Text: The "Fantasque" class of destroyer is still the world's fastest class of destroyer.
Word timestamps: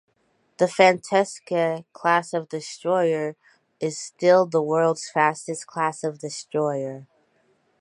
The 0.57 0.65
"Fantasque" 0.65 1.85
class 1.93 2.33
of 2.33 2.49
destroyer 2.49 3.35
is 3.79 3.99
still 3.99 4.47
the 4.47 4.59
world's 4.59 5.07
fastest 5.07 5.67
class 5.67 6.03
of 6.03 6.17
destroyer. 6.17 7.05